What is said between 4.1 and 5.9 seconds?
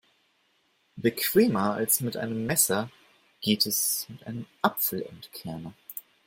einem Apfelentkerner.